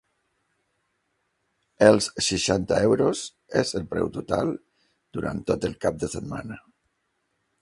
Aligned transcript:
Els 1.89 2.07
seixanta 2.29 2.81
euros 2.87 3.23
és 3.63 3.77
el 3.81 3.87
preu 3.95 4.11
total 4.19 4.53
durant 5.19 5.45
tot 5.53 5.69
el 5.71 5.81
cap 5.87 6.05
de 6.07 6.15
setmana. 6.19 6.63